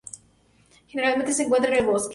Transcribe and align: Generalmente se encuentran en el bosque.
Generalmente 0.87 1.31
se 1.31 1.43
encuentran 1.43 1.73
en 1.73 1.79
el 1.81 1.85
bosque. 1.85 2.09